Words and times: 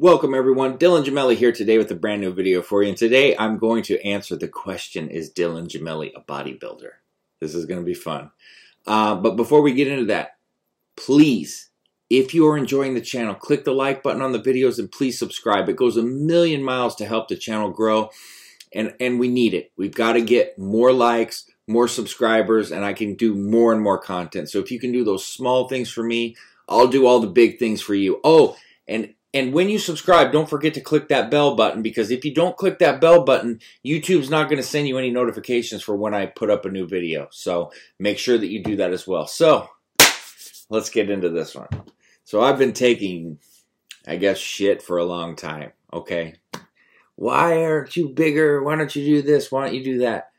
Welcome 0.00 0.32
everyone, 0.32 0.78
Dylan 0.78 1.04
Gemelli 1.04 1.34
here 1.34 1.50
today 1.50 1.76
with 1.76 1.90
a 1.90 1.96
brand 1.96 2.20
new 2.20 2.32
video 2.32 2.62
for 2.62 2.84
you. 2.84 2.90
And 2.90 2.96
today 2.96 3.36
I'm 3.36 3.58
going 3.58 3.82
to 3.82 4.00
answer 4.06 4.36
the 4.36 4.46
question, 4.46 5.08
is 5.08 5.28
Dylan 5.28 5.66
Gemelli 5.66 6.12
a 6.14 6.20
bodybuilder? 6.20 6.90
This 7.40 7.52
is 7.52 7.66
going 7.66 7.80
to 7.80 7.84
be 7.84 7.94
fun. 7.94 8.30
Uh, 8.86 9.16
but 9.16 9.34
before 9.34 9.60
we 9.60 9.72
get 9.72 9.88
into 9.88 10.04
that, 10.04 10.36
please, 10.96 11.70
if 12.08 12.32
you 12.32 12.46
are 12.46 12.56
enjoying 12.56 12.94
the 12.94 13.00
channel, 13.00 13.34
click 13.34 13.64
the 13.64 13.72
like 13.72 14.04
button 14.04 14.22
on 14.22 14.30
the 14.30 14.38
videos 14.38 14.78
and 14.78 14.92
please 14.92 15.18
subscribe. 15.18 15.68
It 15.68 15.74
goes 15.74 15.96
a 15.96 16.02
million 16.04 16.62
miles 16.62 16.94
to 16.94 17.04
help 17.04 17.26
the 17.26 17.34
channel 17.34 17.70
grow 17.70 18.10
and, 18.72 18.94
and 19.00 19.18
we 19.18 19.26
need 19.26 19.52
it. 19.52 19.72
We've 19.76 19.92
got 19.92 20.12
to 20.12 20.20
get 20.20 20.60
more 20.60 20.92
likes, 20.92 21.50
more 21.66 21.88
subscribers, 21.88 22.70
and 22.70 22.84
I 22.84 22.92
can 22.92 23.16
do 23.16 23.34
more 23.34 23.72
and 23.72 23.82
more 23.82 23.98
content. 23.98 24.48
So 24.48 24.60
if 24.60 24.70
you 24.70 24.78
can 24.78 24.92
do 24.92 25.02
those 25.02 25.26
small 25.26 25.66
things 25.66 25.90
for 25.90 26.04
me, 26.04 26.36
I'll 26.68 26.86
do 26.86 27.04
all 27.04 27.18
the 27.18 27.26
big 27.26 27.58
things 27.58 27.82
for 27.82 27.96
you. 27.96 28.20
Oh, 28.22 28.56
and 28.86 29.12
and 29.34 29.52
when 29.52 29.68
you 29.68 29.78
subscribe, 29.78 30.32
don't 30.32 30.48
forget 30.48 30.74
to 30.74 30.80
click 30.80 31.08
that 31.08 31.30
bell 31.30 31.54
button 31.54 31.82
because 31.82 32.10
if 32.10 32.24
you 32.24 32.32
don't 32.32 32.56
click 32.56 32.78
that 32.78 33.00
bell 33.00 33.24
button, 33.24 33.60
YouTube's 33.84 34.30
not 34.30 34.48
going 34.48 34.56
to 34.56 34.66
send 34.66 34.88
you 34.88 34.96
any 34.96 35.10
notifications 35.10 35.82
for 35.82 35.94
when 35.96 36.14
I 36.14 36.26
put 36.26 36.50
up 36.50 36.64
a 36.64 36.70
new 36.70 36.86
video. 36.86 37.28
So 37.30 37.70
make 37.98 38.18
sure 38.18 38.38
that 38.38 38.48
you 38.48 38.62
do 38.62 38.76
that 38.76 38.92
as 38.92 39.06
well. 39.06 39.26
So 39.26 39.68
let's 40.70 40.88
get 40.88 41.10
into 41.10 41.28
this 41.28 41.54
one. 41.54 41.68
So 42.24 42.40
I've 42.40 42.58
been 42.58 42.72
taking, 42.72 43.38
I 44.06 44.16
guess, 44.16 44.38
shit 44.38 44.82
for 44.82 44.96
a 44.96 45.04
long 45.04 45.36
time. 45.36 45.72
Okay. 45.92 46.36
Why 47.16 47.64
aren't 47.64 47.96
you 47.96 48.08
bigger? 48.08 48.62
Why 48.62 48.76
don't 48.76 48.94
you 48.96 49.04
do 49.04 49.22
this? 49.22 49.52
Why 49.52 49.66
don't 49.66 49.74
you 49.74 49.84
do 49.84 49.98
that? 49.98 50.30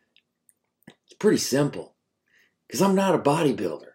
It's 0.88 1.14
pretty 1.20 1.38
simple 1.38 1.94
because 2.66 2.82
I'm 2.82 2.96
not 2.96 3.16
a 3.16 3.20
bodybuilder. 3.20 3.89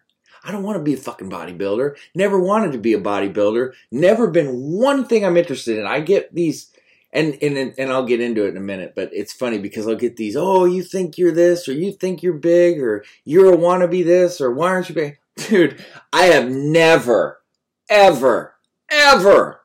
I 0.45 0.51
don't 0.51 0.63
want 0.63 0.77
to 0.77 0.83
be 0.83 0.93
a 0.93 0.97
fucking 0.97 1.29
bodybuilder. 1.29 1.95
Never 2.13 2.39
wanted 2.39 2.71
to 2.73 2.77
be 2.77 2.93
a 2.93 3.01
bodybuilder. 3.01 3.73
Never 3.91 4.29
been 4.29 4.49
one 4.53 5.05
thing 5.05 5.25
I'm 5.25 5.37
interested 5.37 5.79
in. 5.79 5.87
I 5.87 6.01
get 6.01 6.33
these, 6.35 6.71
and 7.11 7.37
and 7.41 7.73
and 7.77 7.91
I'll 7.91 8.05
get 8.05 8.21
into 8.21 8.45
it 8.45 8.49
in 8.49 8.57
a 8.57 8.61
minute. 8.61 8.93
But 8.95 9.09
it's 9.11 9.33
funny 9.33 9.57
because 9.57 9.87
I'll 9.87 9.95
get 9.95 10.17
these. 10.17 10.35
Oh, 10.35 10.65
you 10.65 10.83
think 10.83 11.17
you're 11.17 11.31
this, 11.31 11.67
or 11.67 11.73
you 11.73 11.91
think 11.91 12.21
you're 12.21 12.33
big, 12.33 12.79
or 12.79 13.03
you're 13.23 13.53
a 13.53 13.57
wannabe 13.57 14.05
this, 14.05 14.39
or 14.39 14.51
why 14.51 14.69
aren't 14.69 14.89
you 14.89 14.95
big, 14.95 15.17
dude? 15.49 15.83
I 16.13 16.25
have 16.25 16.49
never, 16.49 17.41
ever, 17.89 18.55
ever 18.91 19.61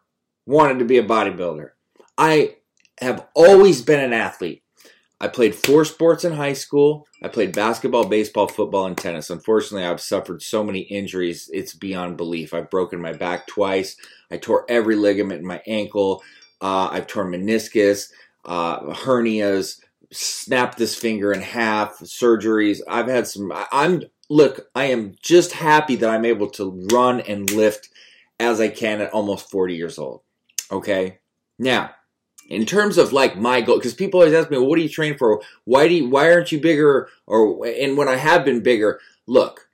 wanted 0.46 0.78
to 0.78 0.86
be 0.86 0.96
a 0.96 1.04
bodybuilder. 1.04 1.70
I 2.16 2.56
have 3.00 3.26
always 3.34 3.82
been 3.82 4.00
an 4.00 4.14
athlete. 4.14 4.59
I 5.20 5.28
played 5.28 5.54
four 5.54 5.84
sports 5.84 6.24
in 6.24 6.32
high 6.32 6.54
school. 6.54 7.06
I 7.22 7.28
played 7.28 7.54
basketball, 7.54 8.06
baseball, 8.06 8.48
football, 8.48 8.86
and 8.86 8.96
tennis. 8.96 9.28
Unfortunately, 9.28 9.86
I've 9.86 10.00
suffered 10.00 10.42
so 10.42 10.64
many 10.64 10.80
injuries, 10.80 11.50
it's 11.52 11.74
beyond 11.74 12.16
belief. 12.16 12.54
I've 12.54 12.70
broken 12.70 13.00
my 13.00 13.12
back 13.12 13.46
twice. 13.46 13.96
I 14.30 14.38
tore 14.38 14.64
every 14.68 14.96
ligament 14.96 15.40
in 15.40 15.46
my 15.46 15.60
ankle. 15.66 16.22
Uh, 16.62 16.88
I've 16.90 17.06
torn 17.06 17.32
meniscus, 17.32 18.10
uh, 18.46 18.80
hernias, 18.94 19.80
snapped 20.10 20.78
this 20.78 20.94
finger 20.94 21.32
in 21.32 21.42
half, 21.42 21.98
surgeries. 22.00 22.80
I've 22.88 23.08
had 23.08 23.26
some. 23.26 23.52
I'm 23.72 24.04
look. 24.30 24.68
I 24.74 24.86
am 24.86 25.16
just 25.22 25.52
happy 25.52 25.96
that 25.96 26.10
I'm 26.10 26.24
able 26.24 26.48
to 26.52 26.86
run 26.92 27.20
and 27.20 27.50
lift 27.50 27.90
as 28.38 28.60
I 28.60 28.68
can 28.68 29.02
at 29.02 29.12
almost 29.12 29.50
40 29.50 29.74
years 29.74 29.98
old. 29.98 30.22
Okay, 30.72 31.18
now 31.58 31.90
in 32.50 32.66
terms 32.66 32.98
of 32.98 33.12
like 33.12 33.36
my 33.36 33.60
goal, 33.60 33.78
because 33.78 33.94
people 33.94 34.20
always 34.20 34.34
ask 34.34 34.50
me, 34.50 34.58
well, 34.58 34.66
what 34.66 34.76
do 34.76 34.82
you 34.82 34.88
train 34.88 35.16
for? 35.16 35.40
Why 35.64 35.88
do 35.88 35.94
you, 35.94 36.10
why 36.10 36.30
aren't 36.30 36.52
you 36.52 36.60
bigger? 36.60 37.08
Or 37.26 37.66
and 37.66 37.96
when 37.96 38.08
I 38.08 38.16
have 38.16 38.44
been 38.44 38.62
bigger, 38.62 39.00
look, 39.26 39.70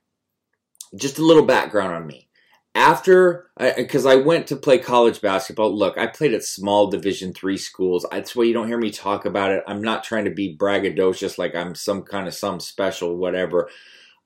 just 0.95 1.17
a 1.17 1.25
little 1.25 1.45
background 1.45 1.93
on 1.93 2.07
me. 2.07 2.29
After, 2.75 3.49
because 3.75 4.05
I, 4.05 4.13
I, 4.13 4.15
went 4.17 4.45
to 4.47 4.55
play 4.55 4.77
college 4.77 5.19
basketball. 5.19 5.75
Look, 5.75 5.97
I 5.97 6.05
played 6.05 6.35
at 6.35 6.43
small 6.43 6.91
Division 6.91 7.33
three 7.33 7.57
schools. 7.57 8.05
That's 8.11 8.35
why 8.35 8.43
you 8.43 8.53
don't 8.53 8.67
hear 8.67 8.77
me 8.77 8.91
talk 8.91 9.25
about 9.25 9.51
it. 9.51 9.63
I'm 9.65 9.81
not 9.81 10.03
trying 10.03 10.25
to 10.25 10.31
be 10.31 10.55
braggadocious, 10.55 11.39
like 11.39 11.55
I'm 11.55 11.73
some 11.73 12.03
kind 12.03 12.27
of 12.27 12.35
some 12.35 12.59
special 12.59 13.17
whatever. 13.17 13.67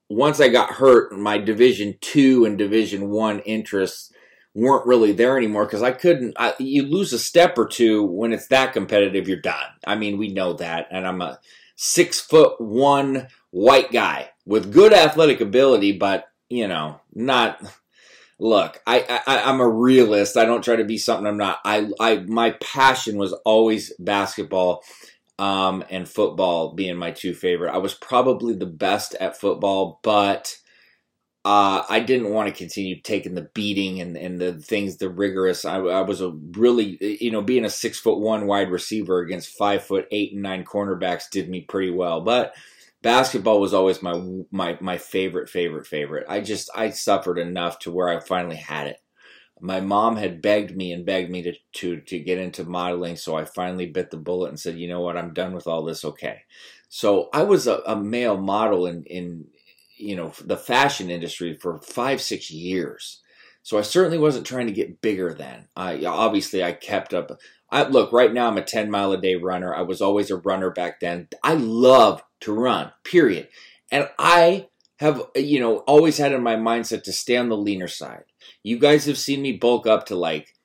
Once 0.10 0.42
I 0.42 0.50
got 0.50 0.74
hurt, 0.74 1.18
my 1.18 1.38
Division 1.38 1.98
two 2.02 2.44
and 2.44 2.58
Division 2.58 3.10
one 3.10 3.40
interests 3.40 4.12
weren't 4.54 4.86
really 4.86 5.12
there 5.12 5.38
anymore 5.38 5.66
because 5.66 5.82
I 5.82 5.92
couldn't. 5.92 6.36
I, 6.38 6.54
you 6.60 6.84
lose 6.84 7.14
a 7.14 7.20
step 7.20 7.58
or 7.58 7.68
two 7.68 8.04
when 8.04 8.34
it's 8.34 8.48
that 8.48 8.74
competitive, 8.74 9.28
you're 9.28 9.38
done. 9.38 9.66
I 9.86 9.96
mean, 9.96 10.18
we 10.18 10.30
know 10.30 10.54
that, 10.54 10.88
and 10.92 11.08
I'm 11.08 11.22
a 11.22 11.40
six 11.76 12.20
foot 12.20 12.60
one 12.60 13.28
white 13.52 13.92
guy 13.92 14.30
with 14.46 14.74
good 14.74 14.94
athletic 14.94 15.42
ability, 15.42 15.94
but 15.94 16.26
you 16.50 16.68
know, 16.68 17.00
not. 17.14 17.62
Look, 18.40 18.82
I, 18.88 19.22
I 19.28 19.44
I'm 19.44 19.62
a 19.62 19.70
realist. 19.70 20.36
I 20.36 20.46
don't 20.46 20.64
try 20.64 20.76
to 20.76 20.84
be 20.84 20.98
something 20.98 21.28
I'm 21.28 21.38
not. 21.38 21.60
I 21.64 21.90
I 22.00 22.18
my 22.18 22.52
passion 22.52 23.18
was 23.18 23.34
always 23.46 23.94
basketball. 24.00 24.84
Um, 25.40 25.84
and 25.90 26.08
football 26.08 26.76
being 26.76 26.98
my 26.98 27.10
two 27.10 27.34
favorite. 27.34 27.74
I 27.74 27.80
was 27.80 27.96
probably 27.96 28.54
the 28.54 28.68
best 28.68 29.16
at 29.16 29.40
football, 29.40 30.00
but 30.04 30.56
uh, 31.44 31.84
I 31.90 32.02
didn't 32.02 32.32
want 32.32 32.50
to 32.50 32.54
continue 32.54 33.02
taking 33.02 33.34
the 33.34 33.50
beating 33.54 34.00
and, 34.00 34.16
and 34.16 34.40
the 34.40 34.54
things, 34.54 34.98
the 34.98 35.10
rigorous. 35.10 35.66
I, 35.66 35.78
I, 35.78 36.02
was 36.02 36.22
a 36.22 36.30
really, 36.30 36.98
you 37.20 37.32
know, 37.32 37.42
being 37.42 37.66
a 37.66 37.70
six 37.70 38.00
foot 38.00 38.20
one 38.20 38.46
wide 38.46 38.70
receiver 38.70 39.20
against 39.20 39.58
five 39.58 39.84
foot 39.84 40.08
eight 40.12 40.34
and 40.34 40.44
nine 40.44 40.64
cornerbacks 40.64 41.30
did 41.32 41.50
me 41.50 41.62
pretty 41.62 41.90
well. 41.90 42.22
But 42.22 42.54
basketball 43.02 43.60
was 43.60 43.74
always 43.74 44.04
my 44.04 44.22
my 44.52 44.78
my 44.82 45.00
favorite, 45.00 45.50
favorite, 45.50 45.88
favorite. 45.88 46.28
I 46.30 46.42
just 46.42 46.70
I 46.76 46.92
suffered 46.92 47.40
enough 47.40 47.80
to 47.80 47.92
where 47.92 48.10
I 48.10 48.20
finally 48.20 48.58
had 48.58 48.86
it. 48.86 48.98
My 49.60 49.80
mom 49.80 50.18
had 50.18 50.44
begged 50.44 50.76
me 50.76 50.92
and 50.92 51.08
begged 51.08 51.32
me 51.32 51.42
to 51.42 51.54
to 51.74 52.02
to 52.02 52.20
get 52.20 52.38
into 52.38 52.66
modeling, 52.66 53.16
so 53.16 53.36
I 53.36 53.46
finally 53.46 53.88
bit 53.88 54.12
the 54.12 54.18
bullet 54.18 54.50
and 54.50 54.60
said, 54.60 54.78
you 54.78 54.88
know 54.88 55.02
what, 55.02 55.18
I'm 55.18 55.34
done 55.34 55.54
with 55.54 55.66
all 55.66 55.84
this. 55.84 56.06
Okay. 56.06 56.42
So 56.90 57.30
I 57.34 57.44
was 57.44 57.66
a, 57.66 57.82
a 57.88 57.96
male 57.96 58.38
model 58.38 58.86
in 58.86 59.06
in 59.06 59.48
you 60.02 60.16
know 60.16 60.34
the 60.44 60.58
fashion 60.58 61.10
industry 61.10 61.54
for 61.54 61.80
five 61.80 62.22
six 62.22 62.52
years. 62.52 63.22
So 63.64 63.78
i 63.78 63.82
certainly 63.82 64.18
wasn't 64.18 64.48
trying 64.48 64.68
to 64.68 64.74
get 64.74 65.02
bigger 65.02 65.34
then. 65.34 65.68
I 65.76 66.04
obviously 66.06 66.64
i 66.64 66.72
kept 66.72 67.14
up 67.14 67.40
I, 67.70 67.84
look 67.84 68.12
right 68.12 68.34
now 68.34 68.48
i'm 68.48 68.58
a 68.58 68.64
10 68.64 68.90
mile 68.90 69.12
a 69.12 69.22
day 69.22 69.36
runner. 69.36 69.74
I 69.74 69.82
was 69.82 70.02
always 70.02 70.32
a 70.32 70.38
runner 70.38 70.72
back 70.72 71.00
then. 71.00 71.28
I 71.44 71.54
love 71.54 72.24
to 72.42 72.54
run 72.54 72.92
period. 73.04 73.50
And 73.92 74.10
i 74.18 74.68
have 75.00 75.24
you 75.36 75.60
know 75.60 75.78
always 75.80 76.18
had 76.18 76.32
in 76.32 76.44
my 76.44 76.56
mindset 76.56 77.04
to 77.04 77.14
stay 77.14 77.38
on 77.38 77.50
the 77.50 77.58
leaner 77.58 77.88
side. 77.88 78.24
You 78.64 78.80
guys 78.80 79.06
have 79.06 79.18
seen 79.18 79.42
me 79.42 79.54
bulk 79.54 79.88
up 79.88 80.08
to 80.08 80.16
like 80.16 80.56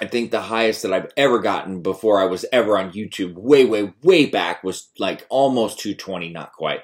I 0.00 0.06
think 0.06 0.30
the 0.30 0.42
highest 0.42 0.82
that 0.82 0.92
I've 0.92 1.10
ever 1.16 1.40
gotten 1.40 1.82
before 1.82 2.20
I 2.20 2.26
was 2.26 2.44
ever 2.52 2.78
on 2.78 2.92
YouTube, 2.92 3.34
way, 3.34 3.64
way, 3.64 3.92
way 4.02 4.26
back, 4.26 4.62
was 4.62 4.90
like 4.98 5.26
almost 5.28 5.80
220, 5.80 6.28
not 6.30 6.52
quite. 6.52 6.82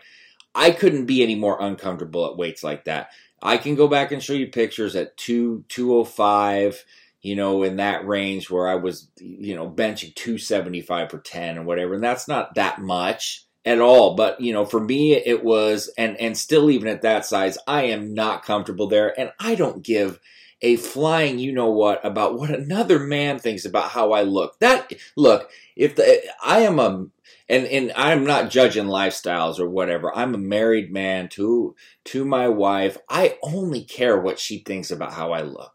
I 0.55 0.71
couldn't 0.71 1.07
be 1.07 1.23
any 1.23 1.35
more 1.35 1.61
uncomfortable 1.61 2.27
at 2.27 2.37
weights 2.37 2.63
like 2.63 2.85
that. 2.85 3.11
I 3.43 3.59
can 3.59 3.75
go 3.75 3.89
back 3.89 4.13
and 4.13 4.23
show 4.23 4.33
you 4.33 4.47
pictures 4.49 4.97
at 4.97 5.17
2 5.17 5.65
205, 5.69 6.85
you 7.23 7.37
know, 7.37 7.63
in 7.63 7.77
that 7.77 8.07
range 8.07 8.51
where 8.51 8.69
I 8.69 8.77
was, 8.77 9.09
you 9.19 9.55
know, 9.55 9.69
benching 9.69 10.15
275 10.15 11.11
for 11.11 11.19
10 11.19 11.59
or 11.59 11.63
whatever. 11.63 11.95
And 11.95 12.03
that's 12.03 12.29
not 12.29 12.55
that 12.55 12.81
much 12.81 13.45
at 13.65 13.81
all. 13.81 14.15
But, 14.15 14.41
you 14.41 14.53
know, 14.53 14.65
for 14.65 14.81
me 14.81 15.15
it 15.15 15.45
was 15.45 15.91
and 15.99 16.17
and 16.19 16.37
still 16.39 16.71
even 16.71 16.89
at 16.89 17.03
that 17.03 17.27
size, 17.27 17.59
I 17.67 17.85
am 17.85 18.15
not 18.15 18.45
comfortable 18.45 18.87
there 18.87 19.19
and 19.19 19.33
I 19.39 19.57
don't 19.57 19.83
give 19.83 20.21
a 20.65 20.77
flying 20.77 21.39
you 21.39 21.53
know 21.53 21.71
what 21.71 22.05
about 22.05 22.39
what 22.39 22.51
another 22.51 22.99
man 22.99 23.39
thinks 23.39 23.67
about 23.67 23.91
how 23.91 24.13
I 24.13 24.23
look. 24.23 24.59
That 24.61 24.93
look, 25.15 25.51
if 25.77 25.95
the 25.95 26.23
I 26.43 26.61
am 26.61 26.79
a 26.79 27.07
and 27.49 27.67
and 27.67 27.93
I'm 27.95 28.25
not 28.25 28.51
judging 28.51 28.87
lifestyles 28.87 29.61
or 29.61 29.69
whatever. 29.69 30.11
I'm 30.17 30.35
a 30.35 30.39
married 30.39 30.91
man 30.91 31.29
to 31.31 31.77
to 32.07 32.25
my 32.25 32.49
wife. 32.49 32.97
I 33.09 33.37
only 33.43 33.85
care 33.85 34.19
what 34.19 34.39
she 34.39 34.59
thinks 34.59 34.91
about 34.91 35.13
how 35.13 35.33
I 35.33 35.43
look. 35.43 35.73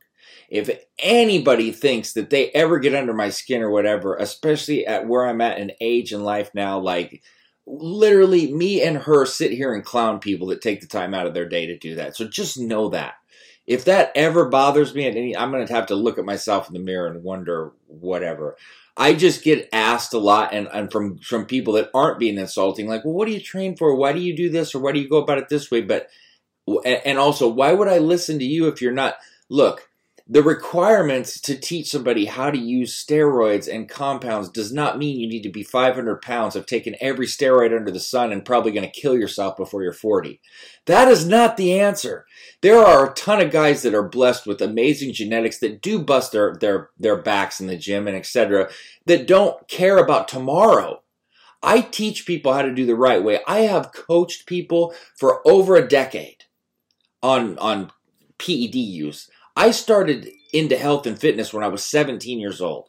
If 0.50 0.72
anybody 0.98 1.72
thinks 1.72 2.14
that 2.14 2.32
they 2.32 2.50
ever 2.50 2.80
get 2.80 2.96
under 2.96 3.14
my 3.14 3.30
skin 3.30 3.62
or 3.62 3.70
whatever, 3.70 4.16
especially 4.16 4.88
at 4.88 5.08
where 5.08 5.28
I'm 5.28 5.42
at 5.42 5.60
in 5.60 5.72
age 5.80 6.12
and 6.12 6.26
life 6.26 6.50
now, 6.56 6.80
like 6.80 7.22
literally 7.68 8.52
me 8.52 8.82
and 8.82 8.98
her 8.98 9.28
sit 9.28 9.52
here 9.52 9.76
and 9.76 9.86
clown 9.86 10.20
people 10.20 10.48
that 10.48 10.64
take 10.64 10.82
the 10.82 10.88
time 10.88 11.14
out 11.14 11.28
of 11.28 11.36
their 11.36 11.48
day 11.48 11.68
to 11.68 11.78
do 11.78 11.94
that. 11.96 12.16
So 12.16 12.28
just 12.28 12.60
know 12.60 12.90
that. 12.90 13.14
If 13.70 13.86
that 13.86 14.12
ever 14.16 14.50
bothers 14.50 14.96
me, 14.96 15.06
any, 15.06 15.38
I'm 15.38 15.52
going 15.52 15.66
to 15.66 15.74
have 15.74 15.86
to 15.88 15.96
look 15.96 16.18
at 16.18 16.26
myself 16.26 16.68
in 16.68 16.74
the 16.74 16.80
mirror 16.80 17.06
and 17.06 17.24
wonder 17.24 17.72
whatever. 17.86 18.58
I 18.98 19.14
just 19.14 19.44
get 19.44 19.70
asked 19.72 20.12
a 20.16 20.18
lot 20.18 20.54
and, 20.56 20.68
and 20.74 20.92
from 20.92 21.20
from 21.20 21.46
people 21.46 21.74
that 21.74 21.92
aren't 21.94 22.18
being 22.18 22.40
insulting, 22.40 22.88
like, 22.88 23.06
well, 23.06 23.14
what 23.14 23.28
do 23.28 23.32
you 23.32 23.40
train 23.40 23.78
for? 23.78 23.96
Why 23.96 24.12
do 24.12 24.20
you 24.20 24.36
do 24.36 24.50
this 24.50 24.74
or 24.74 24.80
why 24.80 24.92
do 24.92 25.00
you 25.00 25.08
go 25.08 25.18
about 25.18 25.38
it 25.38 25.50
this 25.50 25.70
way? 25.70 25.82
But 25.82 26.10
and 26.84 27.20
also, 27.20 27.48
why 27.48 27.72
would 27.74 27.88
I 27.88 28.00
listen 28.00 28.40
to 28.40 28.46
you 28.46 28.68
if 28.68 28.82
you're 28.82 28.92
not? 28.92 29.18
Look, 29.50 29.89
the 30.32 30.44
requirements 30.44 31.42
to 31.42 31.58
teach 31.58 31.90
somebody 31.90 32.26
how 32.26 32.52
to 32.52 32.58
use 32.58 33.04
steroids 33.04 33.68
and 33.68 33.90
compounds 33.90 34.48
does 34.48 34.72
not 34.72 35.00
mean 35.00 35.20
you 35.20 35.28
need 35.28 35.42
to 35.42 35.50
be 35.50 35.64
500 35.64 36.22
pounds 36.22 36.56
of 36.56 36.68
taking 36.68 36.94
every 37.02 37.26
steroid 37.26 37.76
under 37.76 37.90
the 37.90 38.00
sun 38.00 38.32
and 38.32 38.46
probably 38.46 38.72
going 38.72 38.86
to 38.90 39.02
kill 39.02 39.18
yourself 39.18 39.58
before 39.58 39.82
you're 39.82 39.92
40. 39.92 40.40
That 40.86 41.08
is 41.08 41.28
not 41.28 41.58
the 41.58 41.80
answer. 41.80 42.28
There 42.62 42.78
are 42.78 43.10
a 43.10 43.14
ton 43.16 43.42
of 43.42 43.50
guys 43.50 43.82
that 43.82 43.96
are 43.96 44.08
blessed 44.08 44.46
with 44.46 44.62
amazing 44.62 45.14
genetics 45.14 45.58
that 45.60 45.82
do 45.82 45.98
bust 45.98 46.32
their, 46.32 46.56
their, 46.56 46.92
their 47.00 47.18
backs 47.18 47.60
in 47.60 47.66
the 47.66 47.76
gym 47.76 48.08
and 48.08 48.16
etc. 48.16 48.70
that 49.08 49.26
don't 49.26 49.68
care 49.68 49.98
about 49.98 50.28
tomorrow. 50.28 51.02
I 51.64 51.82
teach 51.82 52.28
people 52.28 52.54
how 52.54 52.62
to 52.62 52.74
do 52.74 52.86
the 52.86 52.96
right 52.96 53.24
way. 53.24 53.40
I 53.48 53.62
have 53.62 53.92
coached 53.94 54.46
people 54.46 54.94
for 55.18 55.42
over 55.46 55.76
a 55.76 55.88
decade 55.88 56.44
on, 57.24 57.58
on 57.58 57.92
PED 58.38 58.76
use. 58.76 59.28
I 59.60 59.72
started 59.72 60.30
into 60.54 60.78
health 60.78 61.06
and 61.06 61.20
fitness 61.20 61.54
when 61.54 61.66
I 61.66 61.68
was 61.68 61.84
17 61.84 62.40
years 62.40 62.62
old. 62.62 62.88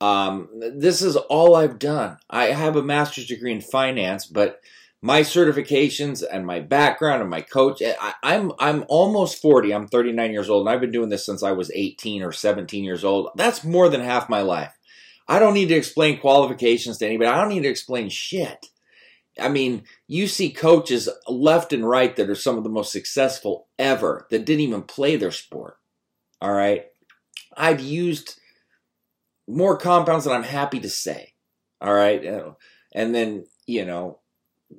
Um, 0.00 0.48
this 0.76 1.02
is 1.02 1.14
all 1.14 1.54
I've 1.54 1.78
done. 1.78 2.16
I 2.28 2.46
have 2.46 2.74
a 2.74 2.82
master's 2.82 3.28
degree 3.28 3.52
in 3.52 3.60
finance, 3.60 4.26
but 4.26 4.60
my 5.00 5.20
certifications 5.20 6.24
and 6.28 6.44
my 6.44 6.58
background 6.58 7.20
and 7.20 7.30
my 7.30 7.42
coach, 7.42 7.80
I, 7.80 8.14
I'm 8.24 8.50
I'm 8.58 8.84
almost 8.88 9.40
40. 9.40 9.72
I'm 9.72 9.86
39 9.86 10.32
years 10.32 10.50
old, 10.50 10.66
and 10.66 10.74
I've 10.74 10.80
been 10.80 10.90
doing 10.90 11.10
this 11.10 11.24
since 11.24 11.44
I 11.44 11.52
was 11.52 11.70
18 11.72 12.24
or 12.24 12.32
17 12.32 12.82
years 12.82 13.04
old. 13.04 13.30
That's 13.36 13.62
more 13.62 13.88
than 13.88 14.00
half 14.00 14.28
my 14.28 14.40
life. 14.40 14.76
I 15.28 15.38
don't 15.38 15.54
need 15.54 15.68
to 15.68 15.76
explain 15.76 16.18
qualifications 16.18 16.98
to 16.98 17.06
anybody. 17.06 17.30
I 17.30 17.40
don't 17.40 17.50
need 17.50 17.62
to 17.62 17.68
explain 17.68 18.08
shit. 18.08 18.66
I 19.38 19.48
mean, 19.48 19.84
you 20.08 20.26
see 20.26 20.50
coaches 20.50 21.08
left 21.28 21.72
and 21.72 21.88
right 21.88 22.16
that 22.16 22.28
are 22.28 22.34
some 22.34 22.58
of 22.58 22.64
the 22.64 22.68
most 22.68 22.90
successful 22.90 23.68
ever 23.78 24.26
that 24.30 24.44
didn't 24.44 24.62
even 24.62 24.82
play 24.82 25.14
their 25.14 25.30
sport. 25.30 25.76
All 26.40 26.52
right. 26.52 26.86
I've 27.56 27.80
used 27.80 28.38
more 29.48 29.76
compounds 29.76 30.24
than 30.24 30.34
I'm 30.34 30.42
happy 30.42 30.80
to 30.80 30.88
say. 30.88 31.34
All 31.80 31.92
right. 31.92 32.24
And 32.94 33.14
then, 33.14 33.44
you 33.66 33.84
know, 33.84 34.20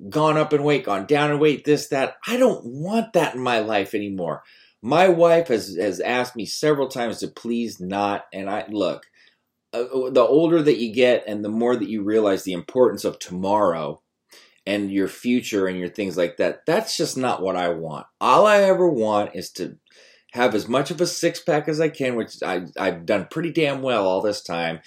gone 0.08 0.36
up 0.36 0.52
in 0.52 0.62
weight, 0.62 0.84
gone 0.84 1.06
down 1.06 1.30
in 1.30 1.38
weight, 1.38 1.64
this, 1.64 1.88
that. 1.88 2.16
I 2.26 2.36
don't 2.36 2.64
want 2.64 3.12
that 3.12 3.34
in 3.34 3.40
my 3.40 3.60
life 3.60 3.94
anymore. 3.94 4.42
My 4.82 5.08
wife 5.08 5.48
has, 5.48 5.76
has 5.76 6.00
asked 6.00 6.34
me 6.34 6.46
several 6.46 6.88
times 6.88 7.18
to 7.18 7.28
please 7.28 7.80
not. 7.80 8.24
And 8.32 8.48
I 8.50 8.66
look, 8.68 9.04
uh, 9.72 10.10
the 10.10 10.26
older 10.26 10.62
that 10.62 10.78
you 10.78 10.92
get 10.92 11.24
and 11.26 11.44
the 11.44 11.48
more 11.48 11.76
that 11.76 11.88
you 11.88 12.02
realize 12.02 12.42
the 12.42 12.52
importance 12.52 13.04
of 13.04 13.18
tomorrow 13.18 14.02
and 14.66 14.90
your 14.90 15.08
future 15.08 15.66
and 15.66 15.78
your 15.78 15.88
things 15.88 16.16
like 16.16 16.36
that, 16.38 16.66
that's 16.66 16.96
just 16.96 17.16
not 17.16 17.42
what 17.42 17.56
I 17.56 17.68
want. 17.68 18.06
All 18.20 18.46
I 18.46 18.62
ever 18.62 18.88
want 18.88 19.34
is 19.34 19.50
to 19.52 19.76
have 20.32 20.54
as 20.54 20.68
much 20.68 20.90
of 20.90 21.00
a 21.00 21.06
six 21.06 21.40
pack 21.40 21.68
as 21.68 21.80
I 21.80 21.88
can, 21.88 22.16
which 22.16 22.42
I, 22.42 22.66
I've 22.78 23.06
done 23.06 23.28
pretty 23.30 23.52
damn 23.52 23.82
well 23.82 24.06
all 24.06 24.22
this 24.22 24.42
time, 24.42 24.80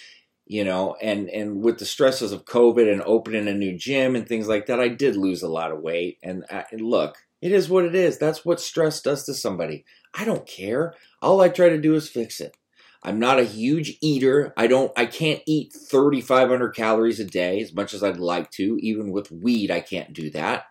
you 0.45 0.63
know, 0.63 0.95
and, 1.01 1.29
and 1.29 1.63
with 1.63 1.79
the 1.79 1.85
stresses 1.85 2.31
of 2.31 2.45
COVID 2.45 2.91
and 2.91 3.01
opening 3.05 3.47
a 3.47 3.53
new 3.53 3.77
gym 3.77 4.15
and 4.15 4.27
things 4.27 4.47
like 4.47 4.65
that, 4.65 4.79
I 4.79 4.87
did 4.87 5.15
lose 5.15 5.43
a 5.43 5.47
lot 5.47 5.71
of 5.71 5.81
weight. 5.81 6.17
And, 6.23 6.45
I, 6.49 6.65
and 6.71 6.81
look, 6.81 7.17
it 7.41 7.51
is 7.51 7.69
what 7.69 7.85
it 7.85 7.93
is. 7.93 8.17
That's 8.17 8.43
what 8.43 8.59
stress 8.59 9.01
does 9.01 9.23
to 9.25 9.33
somebody. 9.35 9.85
I 10.15 10.25
don't 10.25 10.47
care. 10.47 10.95
All 11.21 11.41
I 11.41 11.49
try 11.49 11.69
to 11.69 11.79
do 11.79 11.93
is 11.93 12.09
fix 12.09 12.41
it. 12.41 12.57
I'm 13.03 13.19
not 13.19 13.39
a 13.39 13.43
huge 13.43 13.99
eater. 14.01 14.51
I 14.57 14.65
don't 14.65 14.91
I 14.97 15.05
can't 15.05 15.43
eat 15.45 15.73
3500 15.73 16.75
calories 16.75 17.19
a 17.19 17.25
day 17.25 17.61
as 17.61 17.71
much 17.71 17.93
as 17.93 18.03
I'd 18.03 18.17
like 18.17 18.49
to. 18.51 18.79
Even 18.81 19.11
with 19.11 19.31
weed 19.31 19.69
I 19.69 19.79
can't 19.79 20.11
do 20.11 20.31
that. 20.31 20.65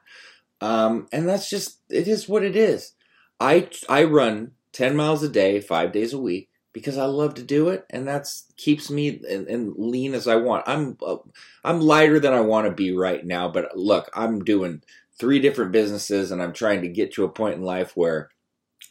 Um, 0.60 1.06
and 1.12 1.28
that's 1.28 1.48
just 1.48 1.78
it 1.88 2.08
is 2.08 2.28
what 2.28 2.42
it 2.42 2.56
is. 2.56 2.94
I 3.38 3.68
I 3.88 4.02
run 4.04 4.52
10 4.74 4.94
miles 4.94 5.22
a 5.22 5.28
day, 5.28 5.60
five 5.60 5.92
days 5.92 6.12
a 6.12 6.18
week, 6.18 6.50
because 6.72 6.98
I 6.98 7.04
love 7.06 7.34
to 7.34 7.42
do 7.42 7.68
it, 7.68 7.86
and 7.88 8.06
that's 8.06 8.44
keeps 8.56 8.90
me 8.90 9.08
in 9.08 9.74
lean 9.78 10.12
as 10.12 10.28
I 10.28 10.36
want. 10.36 10.64
I'm 10.66 10.98
uh, 11.06 11.16
I'm 11.64 11.80
lighter 11.80 12.20
than 12.20 12.34
I 12.34 12.40
want 12.40 12.66
to 12.66 12.72
be 12.72 12.94
right 12.94 13.24
now, 13.24 13.48
but 13.48 13.76
look, 13.76 14.10
I'm 14.12 14.44
doing 14.44 14.82
three 15.18 15.38
different 15.38 15.72
businesses, 15.72 16.30
and 16.30 16.42
I'm 16.42 16.52
trying 16.52 16.82
to 16.82 16.88
get 16.88 17.14
to 17.14 17.24
a 17.24 17.28
point 17.28 17.54
in 17.54 17.62
life 17.62 17.96
where 17.96 18.30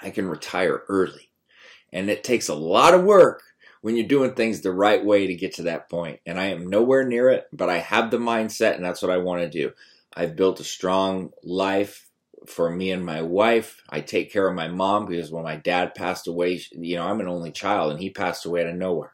I 0.02 0.10
can 0.10 0.28
retire 0.28 0.84
early, 0.88 1.30
and 1.92 2.10
it 2.10 2.24
takes 2.24 2.48
a 2.48 2.56
lot 2.56 2.94
of 2.94 3.04
work 3.04 3.44
when 3.82 3.98
you're 3.98 4.08
doing 4.08 4.34
things 4.34 4.62
the 4.62 4.72
right 4.72 5.04
way 5.04 5.28
to 5.28 5.36
get 5.36 5.56
to 5.56 5.64
that 5.64 5.90
point. 5.90 6.22
And 6.26 6.40
I 6.40 6.46
am 6.46 6.68
nowhere 6.68 7.06
near 7.06 7.30
it, 7.30 7.48
but 7.52 7.70
I 7.70 7.80
have 7.80 8.10
the 8.10 8.18
mindset, 8.18 8.76
and 8.76 8.86
that's 8.86 9.02
what 9.02 9.12
I 9.12 9.18
want 9.18 9.42
to 9.42 9.50
do. 9.50 9.74
I've 10.16 10.38
built 10.38 10.62
a 10.62 10.64
strong 10.64 11.32
life 11.44 12.08
for 12.48 12.70
me 12.70 12.92
and 12.92 13.06
my 13.06 13.22
wife. 13.22 13.82
I 13.90 14.02
take 14.02 14.32
care 14.32 14.48
of 14.48 14.56
my 14.56 14.68
mom 14.68 15.06
because 15.06 15.32
when 15.32 15.44
my 15.44 15.56
dad 15.56 15.96
passed 15.96 16.28
away, 16.28 16.62
you 16.72 16.96
know, 16.96 17.04
I'm 17.04 17.20
an 17.20 17.28
only 17.28 17.52
child 17.52 17.92
and 17.92 18.00
he 18.00 18.10
passed 18.10 18.46
away 18.46 18.62
out 18.62 18.70
of 18.70 18.76
nowhere. 18.76 19.14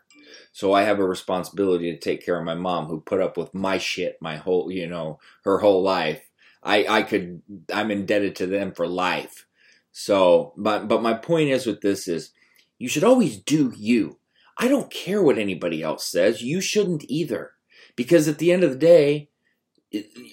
So 0.52 0.74
I 0.74 0.84
have 0.84 1.00
a 1.00 1.08
responsibility 1.08 1.92
to 1.92 2.00
take 2.00 2.26
care 2.26 2.38
of 2.38 2.46
my 2.46 2.56
mom 2.56 2.86
who 2.86 3.02
put 3.02 3.22
up 3.22 3.38
with 3.38 3.54
my 3.54 3.78
shit 3.78 4.18
my 4.22 4.38
whole, 4.38 4.72
you 4.72 4.88
know, 4.88 5.20
her 5.44 5.60
whole 5.60 5.82
life. 5.82 6.22
I, 6.62 6.86
I 6.88 7.04
could, 7.04 7.42
I'm 7.74 7.92
indebted 7.92 8.36
to 8.38 8.48
them 8.48 8.74
for 8.74 8.88
life. 8.88 9.46
So, 9.92 10.54
but, 10.58 10.88
but 10.88 11.02
my 11.02 11.14
point 11.14 11.50
is 11.50 11.66
with 11.66 11.82
this 11.82 12.08
is 12.08 12.32
you 12.78 12.90
should 12.90 13.04
always 13.04 13.38
do 13.38 13.74
you. 13.78 14.20
I 14.58 14.68
don't 14.68 14.92
care 14.92 15.24
what 15.24 15.38
anybody 15.38 15.82
else 15.82 16.06
says. 16.06 16.42
You 16.42 16.60
shouldn't 16.62 17.06
either. 17.08 17.52
Because 17.96 18.28
at 18.28 18.38
the 18.38 18.52
end 18.52 18.64
of 18.64 18.72
the 18.72 18.78
day, 18.78 19.30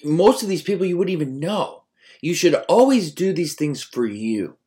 most 0.03 0.43
of 0.43 0.49
these 0.49 0.61
people 0.61 0.85
you 0.85 0.97
wouldn't 0.97 1.13
even 1.13 1.39
know. 1.39 1.83
You 2.21 2.33
should 2.33 2.55
always 2.67 3.11
do 3.11 3.33
these 3.33 3.55
things 3.55 3.83
for 3.83 4.05
you. 4.05 4.57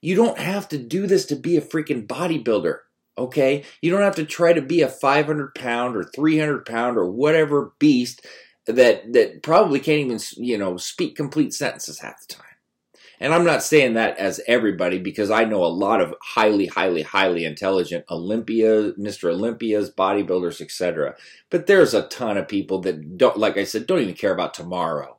You 0.00 0.16
don't 0.16 0.38
have 0.38 0.68
to 0.70 0.78
do 0.78 1.06
this 1.06 1.24
to 1.26 1.36
be 1.36 1.56
a 1.56 1.60
freaking 1.62 2.06
bodybuilder. 2.06 2.78
Okay? 3.16 3.64
You 3.80 3.90
don't 3.90 4.02
have 4.02 4.16
to 4.16 4.24
try 4.24 4.52
to 4.52 4.62
be 4.62 4.82
a 4.82 4.88
500 4.88 5.54
pound 5.54 5.96
or 5.96 6.04
300 6.04 6.66
pound 6.66 6.96
or 6.96 7.10
whatever 7.10 7.72
beast 7.78 8.26
that, 8.66 9.12
that 9.12 9.42
probably 9.42 9.80
can't 9.80 9.98
even, 9.98 10.18
you 10.36 10.58
know, 10.58 10.76
speak 10.76 11.16
complete 11.16 11.52
sentences 11.52 12.00
half 12.00 12.20
the 12.26 12.34
time. 12.34 12.46
And 13.22 13.32
I'm 13.32 13.44
not 13.44 13.62
saying 13.62 13.94
that 13.94 14.18
as 14.18 14.40
everybody 14.48 14.98
because 14.98 15.30
I 15.30 15.44
know 15.44 15.64
a 15.64 15.66
lot 15.66 16.00
of 16.00 16.12
highly, 16.20 16.66
highly, 16.66 17.02
highly 17.02 17.44
intelligent 17.44 18.04
Olympia, 18.10 18.94
Mr. 18.94 19.30
Olympias, 19.30 19.94
bodybuilders, 19.94 20.60
etc. 20.60 21.14
But 21.48 21.68
there's 21.68 21.94
a 21.94 22.08
ton 22.08 22.36
of 22.36 22.48
people 22.48 22.80
that 22.80 23.16
don't, 23.16 23.36
like 23.36 23.56
I 23.56 23.62
said, 23.62 23.86
don't 23.86 24.00
even 24.00 24.14
care 24.14 24.32
about 24.32 24.54
tomorrow. 24.54 25.18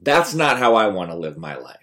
That's 0.00 0.34
not 0.34 0.58
how 0.58 0.74
I 0.74 0.88
want 0.88 1.10
to 1.10 1.16
live 1.16 1.36
my 1.36 1.56
life. 1.56 1.76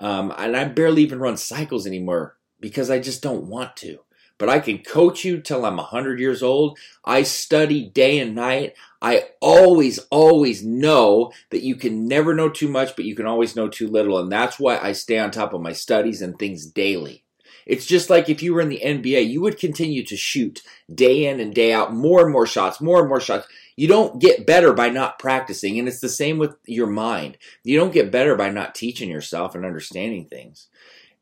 Um, 0.00 0.32
and 0.36 0.56
I 0.56 0.64
barely 0.64 1.02
even 1.02 1.20
run 1.20 1.36
cycles 1.36 1.86
anymore 1.86 2.36
because 2.60 2.90
I 2.90 2.98
just 2.98 3.22
don't 3.22 3.46
want 3.46 3.76
to. 3.78 4.00
But 4.36 4.48
I 4.48 4.58
can 4.58 4.78
coach 4.78 5.24
you 5.24 5.40
till 5.40 5.64
I'm 5.64 5.76
100 5.76 6.18
years 6.18 6.42
old. 6.42 6.76
I 7.04 7.22
study 7.22 7.88
day 7.88 8.18
and 8.18 8.34
night. 8.34 8.74
I 9.00 9.28
always, 9.40 10.00
always 10.10 10.64
know 10.64 11.30
that 11.50 11.62
you 11.62 11.76
can 11.76 12.08
never 12.08 12.34
know 12.34 12.48
too 12.48 12.68
much, 12.68 12.96
but 12.96 13.04
you 13.04 13.14
can 13.14 13.26
always 13.26 13.54
know 13.54 13.68
too 13.68 13.86
little. 13.86 14.18
And 14.18 14.32
that's 14.32 14.58
why 14.58 14.78
I 14.78 14.92
stay 14.92 15.18
on 15.18 15.30
top 15.30 15.54
of 15.54 15.60
my 15.60 15.72
studies 15.72 16.20
and 16.20 16.36
things 16.36 16.66
daily. 16.66 17.24
It's 17.66 17.86
just 17.86 18.10
like 18.10 18.28
if 18.28 18.42
you 18.42 18.54
were 18.54 18.60
in 18.60 18.68
the 18.68 18.82
NBA, 18.84 19.28
you 19.28 19.40
would 19.40 19.58
continue 19.58 20.04
to 20.04 20.16
shoot 20.16 20.62
day 20.92 21.26
in 21.26 21.40
and 21.40 21.54
day 21.54 21.72
out, 21.72 21.94
more 21.94 22.22
and 22.22 22.32
more 22.32 22.46
shots, 22.46 22.80
more 22.80 23.00
and 23.00 23.08
more 23.08 23.20
shots. 23.20 23.46
You 23.76 23.88
don't 23.88 24.20
get 24.20 24.46
better 24.46 24.72
by 24.72 24.88
not 24.88 25.18
practicing. 25.18 25.78
And 25.78 25.88
it's 25.88 26.00
the 26.00 26.08
same 26.08 26.38
with 26.38 26.56
your 26.66 26.86
mind. 26.86 27.38
You 27.64 27.78
don't 27.78 27.92
get 27.92 28.12
better 28.12 28.36
by 28.36 28.50
not 28.50 28.74
teaching 28.74 29.10
yourself 29.10 29.54
and 29.54 29.64
understanding 29.64 30.26
things. 30.26 30.68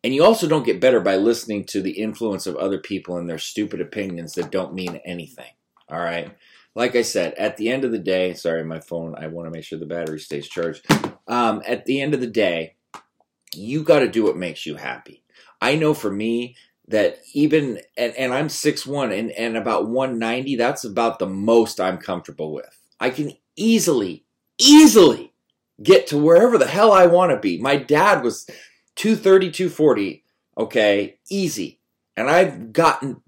And 0.05 0.15
you 0.15 0.25
also 0.25 0.49
don't 0.49 0.67
get 0.67 0.81
better 0.81 1.01
by 1.01 1.17
listening 1.17 1.65
to 1.67 1.81
the 1.81 1.93
influence 1.93 2.47
of 2.47 2.57
other 2.57 2.79
people 2.79 3.17
and 3.17 3.29
their 3.29 3.39
stupid 3.39 3.81
opinions 3.81 4.35
that 4.35 4.51
don't 4.51 4.75
mean 4.75 5.01
anything. 5.05 5.53
All 5.89 6.01
right. 6.01 6.37
Like 6.75 6.97
I 6.97 7.03
said, 7.03 7.35
at 7.35 7.57
the 7.57 7.69
end 7.69 7.85
of 7.85 7.93
the 7.93 7.99
day, 7.99 8.35
sorry, 8.35 8.65
my 8.65 8.81
phone, 8.81 9.15
I 9.17 9.27
want 9.29 9.47
to 9.47 9.51
make 9.51 9.65
sure 9.65 9.79
the 9.79 9.87
battery 9.87 10.19
stays 10.19 10.49
charged. 10.49 10.87
Um, 11.29 11.63
at 11.67 11.85
the 11.85 12.01
end 12.01 12.15
of 12.15 12.21
the 12.21 12.27
day, 12.27 12.77
you 13.55 13.83
got 13.83 14.01
to 14.01 14.09
do 14.09 14.25
what 14.25 14.37
makes 14.37 14.65
you 14.67 14.77
happy. 14.77 15.23
I 15.61 15.77
know 15.77 15.95
for 15.95 16.11
me, 16.11 16.57
that 16.89 17.19
even 17.33 17.81
and, 17.97 18.15
and 18.17 18.35
I'm 18.35 18.49
6'1 18.49 19.17
and, 19.17 19.31
and 19.33 19.57
about 19.57 19.89
190, 19.89 20.57
that's 20.57 20.85
about 20.85 21.19
the 21.19 21.27
most 21.27 21.81
I'm 21.81 21.99
comfortable 21.99 22.53
with. 22.53 22.79
I 23.01 23.11
can 23.11 23.33
easily, 23.57 24.25
easily 24.59 25.33
get 25.83 26.07
to 26.09 26.19
wherever 26.19 26.59
the 26.59 26.67
hell 26.67 26.93
I 26.93 27.07
want 27.07 27.31
to 27.31 27.39
be. 27.39 27.59
My 27.59 27.77
dad 27.77 28.23
was 28.23 28.47
230, 28.97 29.51
240, 29.51 30.25
okay, 30.59 31.19
easy. 31.31 31.81
And 32.17 32.29
I've 32.29 32.73
gotten, 32.73 33.23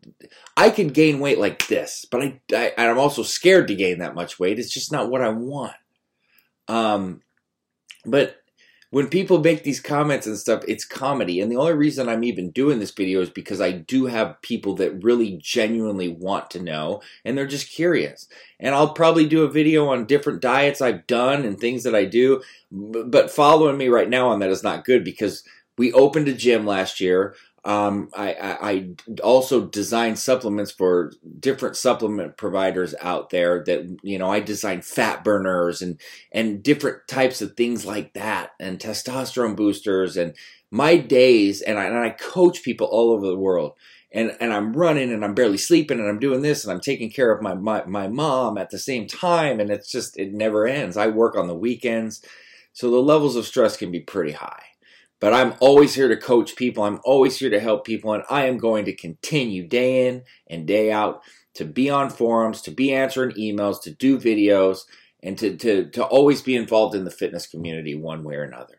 I 0.56 0.68
can 0.68 0.88
gain 0.88 1.18
weight 1.18 1.38
like 1.38 1.66
this, 1.68 2.04
but 2.10 2.22
I, 2.22 2.40
I 2.54 2.72
I'm 2.76 2.98
also 2.98 3.22
scared 3.22 3.68
to 3.68 3.74
gain 3.74 3.98
that 3.98 4.14
much 4.14 4.38
weight. 4.38 4.58
It's 4.58 4.72
just 4.72 4.92
not 4.92 5.10
what 5.10 5.22
I 5.22 5.30
want. 5.30 5.72
Um, 6.68 7.22
but 8.04 8.43
when 8.94 9.08
people 9.08 9.40
make 9.40 9.64
these 9.64 9.80
comments 9.80 10.24
and 10.24 10.38
stuff, 10.38 10.62
it's 10.68 10.84
comedy. 10.84 11.40
And 11.40 11.50
the 11.50 11.56
only 11.56 11.72
reason 11.72 12.08
I'm 12.08 12.22
even 12.22 12.52
doing 12.52 12.78
this 12.78 12.92
video 12.92 13.20
is 13.22 13.28
because 13.28 13.60
I 13.60 13.72
do 13.72 14.06
have 14.06 14.40
people 14.40 14.76
that 14.76 15.02
really 15.02 15.36
genuinely 15.42 16.10
want 16.10 16.48
to 16.50 16.62
know 16.62 17.02
and 17.24 17.36
they're 17.36 17.44
just 17.44 17.72
curious. 17.72 18.28
And 18.60 18.72
I'll 18.72 18.92
probably 18.92 19.26
do 19.26 19.42
a 19.42 19.50
video 19.50 19.88
on 19.88 20.06
different 20.06 20.40
diets 20.40 20.80
I've 20.80 21.08
done 21.08 21.44
and 21.44 21.58
things 21.58 21.82
that 21.82 21.96
I 21.96 22.04
do. 22.04 22.40
But 22.70 23.32
following 23.32 23.76
me 23.76 23.88
right 23.88 24.08
now 24.08 24.28
on 24.28 24.38
that 24.38 24.50
is 24.50 24.62
not 24.62 24.84
good 24.84 25.02
because 25.02 25.42
we 25.76 25.92
opened 25.92 26.28
a 26.28 26.32
gym 26.32 26.64
last 26.64 27.00
year. 27.00 27.34
Um, 27.64 28.10
I, 28.14 28.34
I, 28.34 28.70
I 28.70 28.88
also 29.22 29.66
design 29.66 30.16
supplements 30.16 30.70
for 30.70 31.12
different 31.40 31.76
supplement 31.76 32.36
providers 32.36 32.94
out 33.00 33.30
there 33.30 33.64
that, 33.64 33.98
you 34.02 34.18
know, 34.18 34.30
I 34.30 34.40
design 34.40 34.82
fat 34.82 35.24
burners 35.24 35.80
and, 35.80 35.98
and 36.30 36.62
different 36.62 37.08
types 37.08 37.40
of 37.40 37.56
things 37.56 37.86
like 37.86 38.12
that 38.12 38.50
and 38.60 38.78
testosterone 38.78 39.56
boosters 39.56 40.18
and 40.18 40.34
my 40.70 40.98
days. 40.98 41.62
And 41.62 41.78
I, 41.78 41.84
and 41.84 41.96
I 41.96 42.10
coach 42.10 42.62
people 42.62 42.86
all 42.86 43.12
over 43.12 43.26
the 43.26 43.38
world 43.38 43.72
and, 44.12 44.36
and 44.40 44.52
I'm 44.52 44.74
running 44.74 45.10
and 45.10 45.24
I'm 45.24 45.34
barely 45.34 45.56
sleeping 45.56 45.98
and 45.98 46.08
I'm 46.08 46.20
doing 46.20 46.42
this 46.42 46.64
and 46.64 46.72
I'm 46.72 46.80
taking 46.80 47.10
care 47.10 47.32
of 47.32 47.42
my, 47.42 47.54
my, 47.54 47.84
my 47.86 48.08
mom 48.08 48.58
at 48.58 48.70
the 48.70 48.78
same 48.78 49.06
time. 49.06 49.58
And 49.58 49.70
it's 49.70 49.90
just, 49.90 50.18
it 50.18 50.34
never 50.34 50.66
ends. 50.66 50.98
I 50.98 51.06
work 51.06 51.34
on 51.34 51.48
the 51.48 51.54
weekends. 51.54 52.22
So 52.74 52.90
the 52.90 52.98
levels 52.98 53.36
of 53.36 53.46
stress 53.46 53.76
can 53.76 53.90
be 53.90 54.00
pretty 54.00 54.32
high. 54.32 54.62
But 55.24 55.32
I'm 55.32 55.54
always 55.58 55.94
here 55.94 56.08
to 56.08 56.18
coach 56.18 56.54
people. 56.54 56.84
I'm 56.84 57.00
always 57.02 57.38
here 57.38 57.48
to 57.48 57.58
help 57.58 57.86
people. 57.86 58.12
And 58.12 58.24
I 58.28 58.44
am 58.44 58.58
going 58.58 58.84
to 58.84 58.92
continue 58.92 59.66
day 59.66 60.06
in 60.06 60.24
and 60.50 60.66
day 60.66 60.92
out 60.92 61.22
to 61.54 61.64
be 61.64 61.88
on 61.88 62.10
forums, 62.10 62.60
to 62.60 62.70
be 62.70 62.92
answering 62.92 63.30
emails, 63.30 63.80
to 63.84 63.90
do 63.90 64.18
videos, 64.18 64.80
and 65.22 65.38
to, 65.38 65.56
to, 65.56 65.88
to 65.92 66.04
always 66.04 66.42
be 66.42 66.54
involved 66.54 66.94
in 66.94 67.04
the 67.04 67.10
fitness 67.10 67.46
community 67.46 67.94
one 67.94 68.22
way 68.22 68.34
or 68.34 68.42
another. 68.42 68.74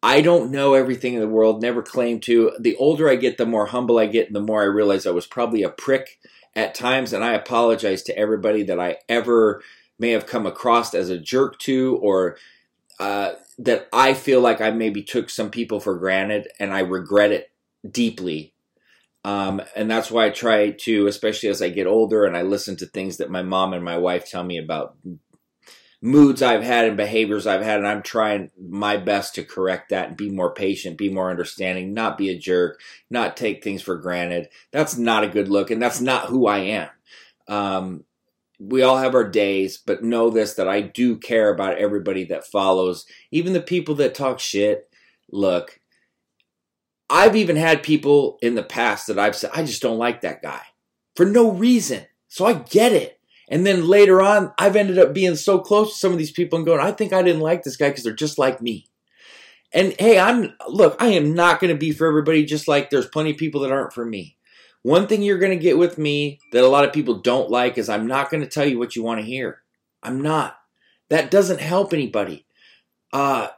I 0.00 0.20
don't 0.20 0.52
know 0.52 0.74
everything 0.74 1.14
in 1.14 1.20
the 1.20 1.26
world, 1.26 1.60
never 1.60 1.82
claim 1.82 2.20
to. 2.20 2.52
The 2.60 2.76
older 2.76 3.08
I 3.08 3.16
get, 3.16 3.36
the 3.36 3.44
more 3.44 3.66
humble 3.66 3.98
I 3.98 4.06
get, 4.06 4.28
and 4.28 4.36
the 4.36 4.40
more 4.40 4.62
I 4.62 4.66
realize 4.66 5.08
I 5.08 5.10
was 5.10 5.26
probably 5.26 5.64
a 5.64 5.70
prick 5.70 6.20
at 6.54 6.76
times. 6.76 7.12
And 7.12 7.24
I 7.24 7.32
apologize 7.32 8.04
to 8.04 8.16
everybody 8.16 8.62
that 8.62 8.78
I 8.78 8.98
ever 9.08 9.60
may 9.98 10.10
have 10.10 10.26
come 10.26 10.46
across 10.46 10.94
as 10.94 11.10
a 11.10 11.18
jerk 11.18 11.58
to 11.62 11.98
or 12.00 12.36
uh, 12.98 13.32
that 13.58 13.88
I 13.92 14.14
feel 14.14 14.40
like 14.40 14.60
I 14.60 14.70
maybe 14.70 15.02
took 15.02 15.30
some 15.30 15.50
people 15.50 15.80
for 15.80 15.98
granted 15.98 16.48
and 16.58 16.72
I 16.72 16.80
regret 16.80 17.32
it 17.32 17.50
deeply. 17.88 18.54
Um, 19.24 19.62
and 19.74 19.90
that's 19.90 20.10
why 20.10 20.26
I 20.26 20.30
try 20.30 20.70
to, 20.70 21.06
especially 21.06 21.48
as 21.48 21.62
I 21.62 21.70
get 21.70 21.86
older 21.86 22.24
and 22.24 22.36
I 22.36 22.42
listen 22.42 22.76
to 22.76 22.86
things 22.86 23.16
that 23.16 23.30
my 23.30 23.42
mom 23.42 23.72
and 23.72 23.84
my 23.84 23.96
wife 23.96 24.28
tell 24.28 24.44
me 24.44 24.58
about 24.58 24.96
moods 26.04 26.42
I've 26.42 26.62
had 26.62 26.84
and 26.84 26.98
behaviors 26.98 27.46
I've 27.46 27.62
had, 27.62 27.78
and 27.78 27.88
I'm 27.88 28.02
trying 28.02 28.50
my 28.60 28.98
best 28.98 29.34
to 29.36 29.42
correct 29.42 29.88
that 29.88 30.08
and 30.08 30.16
be 30.18 30.28
more 30.28 30.52
patient, 30.52 30.98
be 30.98 31.08
more 31.08 31.30
understanding, 31.30 31.94
not 31.94 32.18
be 32.18 32.28
a 32.28 32.38
jerk, 32.38 32.78
not 33.08 33.38
take 33.38 33.64
things 33.64 33.80
for 33.80 33.96
granted. 33.96 34.50
That's 34.70 34.98
not 34.98 35.24
a 35.24 35.28
good 35.28 35.48
look, 35.48 35.70
and 35.70 35.80
that's 35.80 36.02
not 36.02 36.26
who 36.26 36.46
I 36.46 36.58
am. 36.58 36.88
Um, 37.48 38.04
we 38.58 38.82
all 38.82 38.98
have 38.98 39.14
our 39.14 39.28
days, 39.28 39.78
but 39.78 40.02
know 40.02 40.30
this 40.30 40.54
that 40.54 40.68
I 40.68 40.80
do 40.80 41.16
care 41.16 41.52
about 41.52 41.78
everybody 41.78 42.24
that 42.26 42.46
follows, 42.46 43.06
even 43.30 43.52
the 43.52 43.60
people 43.60 43.94
that 43.96 44.14
talk 44.14 44.38
shit. 44.38 44.88
Look, 45.30 45.80
I've 47.10 47.36
even 47.36 47.56
had 47.56 47.82
people 47.82 48.38
in 48.42 48.54
the 48.54 48.62
past 48.62 49.08
that 49.08 49.18
I've 49.18 49.36
said, 49.36 49.50
I 49.54 49.64
just 49.64 49.82
don't 49.82 49.98
like 49.98 50.20
that 50.20 50.42
guy 50.42 50.62
for 51.16 51.26
no 51.26 51.50
reason. 51.50 52.06
So 52.28 52.46
I 52.46 52.54
get 52.54 52.92
it. 52.92 53.20
And 53.48 53.66
then 53.66 53.86
later 53.86 54.22
on, 54.22 54.52
I've 54.58 54.76
ended 54.76 54.98
up 54.98 55.12
being 55.12 55.36
so 55.36 55.58
close 55.58 55.92
to 55.92 55.98
some 55.98 56.12
of 56.12 56.18
these 56.18 56.32
people 56.32 56.58
and 56.58 56.66
going, 56.66 56.80
I 56.80 56.92
think 56.92 57.12
I 57.12 57.22
didn't 57.22 57.42
like 57.42 57.62
this 57.62 57.76
guy 57.76 57.90
because 57.90 58.04
they're 58.04 58.14
just 58.14 58.38
like 58.38 58.62
me. 58.62 58.86
And 59.72 59.94
hey, 59.98 60.18
I'm, 60.18 60.54
look, 60.68 60.96
I 61.00 61.08
am 61.08 61.34
not 61.34 61.60
going 61.60 61.72
to 61.72 61.78
be 61.78 61.92
for 61.92 62.06
everybody 62.06 62.44
just 62.44 62.68
like 62.68 62.90
there's 62.90 63.08
plenty 63.08 63.32
of 63.32 63.36
people 63.36 63.60
that 63.62 63.72
aren't 63.72 63.92
for 63.92 64.04
me. 64.04 64.36
One 64.84 65.06
thing 65.06 65.22
you're 65.22 65.38
going 65.38 65.58
to 65.58 65.62
get 65.62 65.78
with 65.78 65.96
me 65.96 66.40
that 66.52 66.62
a 66.62 66.68
lot 66.68 66.84
of 66.84 66.92
people 66.92 67.14
don't 67.14 67.50
like 67.50 67.78
is 67.78 67.88
I'm 67.88 68.06
not 68.06 68.30
going 68.30 68.42
to 68.42 68.48
tell 68.48 68.66
you 68.66 68.78
what 68.78 68.94
you 68.94 69.02
want 69.02 69.18
to 69.18 69.26
hear. 69.26 69.62
I'm 70.02 70.20
not. 70.20 70.58
That 71.08 71.30
doesn't 71.30 71.62
help 71.62 71.94
anybody. 71.94 72.44
Uh, 73.10 73.48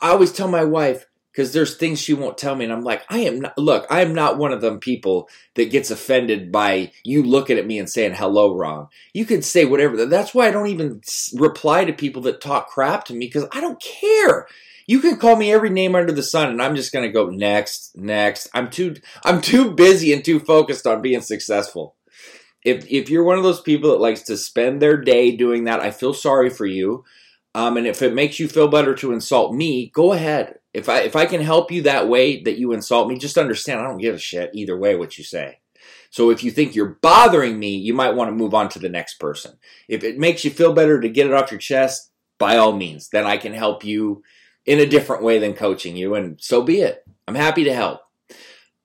I 0.00 0.10
always 0.10 0.32
tell 0.32 0.48
my 0.48 0.64
wife, 0.64 1.06
because 1.32 1.52
there's 1.52 1.76
things 1.76 2.00
she 2.00 2.14
won't 2.14 2.36
tell 2.36 2.54
me, 2.54 2.64
and 2.64 2.72
I'm 2.72 2.84
like, 2.84 3.02
I 3.08 3.20
am 3.20 3.40
not, 3.40 3.56
look, 3.56 3.86
I 3.90 4.02
am 4.02 4.14
not 4.14 4.38
one 4.38 4.52
of 4.52 4.60
them 4.60 4.78
people 4.78 5.28
that 5.54 5.70
gets 5.70 5.90
offended 5.90 6.52
by 6.52 6.92
you 7.04 7.22
looking 7.22 7.58
at 7.58 7.66
me 7.66 7.78
and 7.78 7.88
saying 7.88 8.14
hello 8.14 8.54
wrong. 8.54 8.88
You 9.14 9.24
can 9.24 9.42
say 9.42 9.64
whatever. 9.64 10.04
That's 10.06 10.34
why 10.34 10.48
I 10.48 10.50
don't 10.50 10.68
even 10.68 11.00
reply 11.34 11.86
to 11.86 11.92
people 11.92 12.22
that 12.22 12.40
talk 12.40 12.68
crap 12.68 13.04
to 13.06 13.14
me, 13.14 13.26
because 13.26 13.46
I 13.52 13.60
don't 13.60 13.80
care. 13.80 14.46
You 14.86 15.00
can 15.00 15.16
call 15.16 15.36
me 15.36 15.52
every 15.52 15.70
name 15.70 15.94
under 15.94 16.12
the 16.12 16.22
sun 16.22 16.50
and 16.50 16.60
I'm 16.60 16.74
just 16.74 16.92
going 16.92 17.04
to 17.04 17.12
go 17.12 17.30
next, 17.30 17.96
next. 17.96 18.48
I'm 18.52 18.68
too 18.68 18.96
I'm 19.24 19.40
too 19.40 19.70
busy 19.70 20.12
and 20.12 20.24
too 20.24 20.40
focused 20.40 20.86
on 20.86 21.00
being 21.02 21.20
successful. 21.20 21.94
If 22.64 22.84
if 22.90 23.08
you're 23.08 23.24
one 23.24 23.38
of 23.38 23.44
those 23.44 23.60
people 23.60 23.90
that 23.90 24.00
likes 24.00 24.22
to 24.22 24.36
spend 24.36 24.82
their 24.82 24.96
day 24.96 25.36
doing 25.36 25.64
that, 25.64 25.80
I 25.80 25.92
feel 25.92 26.12
sorry 26.12 26.50
for 26.50 26.66
you. 26.66 27.04
Um, 27.54 27.76
and 27.76 27.86
if 27.86 28.00
it 28.00 28.14
makes 28.14 28.40
you 28.40 28.48
feel 28.48 28.68
better 28.68 28.94
to 28.94 29.12
insult 29.12 29.54
me, 29.54 29.90
go 29.94 30.12
ahead. 30.12 30.58
If 30.72 30.88
I 30.88 31.00
if 31.00 31.16
I 31.16 31.26
can 31.26 31.42
help 31.42 31.70
you 31.70 31.82
that 31.82 32.08
way 32.08 32.42
that 32.42 32.58
you 32.58 32.72
insult 32.72 33.08
me, 33.08 33.18
just 33.18 33.36
understand 33.36 33.80
I 33.80 33.84
don't 33.84 33.98
give 33.98 34.14
a 34.14 34.18
shit 34.18 34.50
either 34.54 34.76
way 34.76 34.96
what 34.96 35.18
you 35.18 35.24
say. 35.24 35.58
So 36.10 36.30
if 36.30 36.44
you 36.44 36.50
think 36.50 36.74
you're 36.74 36.98
bothering 37.02 37.58
me, 37.58 37.76
you 37.76 37.94
might 37.94 38.14
want 38.14 38.28
to 38.28 38.34
move 38.34 38.54
on 38.54 38.68
to 38.70 38.78
the 38.78 38.88
next 38.88 39.14
person. 39.14 39.58
If 39.88 40.04
it 40.04 40.18
makes 40.18 40.44
you 40.44 40.50
feel 40.50 40.72
better 40.72 41.00
to 41.00 41.08
get 41.08 41.26
it 41.26 41.32
off 41.32 41.50
your 41.50 41.60
chest, 41.60 42.10
by 42.38 42.56
all 42.56 42.72
means, 42.72 43.08
then 43.08 43.24
I 43.24 43.36
can 43.36 43.52
help 43.52 43.84
you 43.84 44.22
in 44.66 44.78
a 44.78 44.86
different 44.86 45.22
way 45.22 45.38
than 45.38 45.54
coaching 45.54 45.96
you, 45.96 46.14
and 46.14 46.40
so 46.40 46.62
be 46.62 46.80
it. 46.80 47.04
I'm 47.26 47.34
happy 47.34 47.64
to 47.64 47.74
help. 47.74 48.00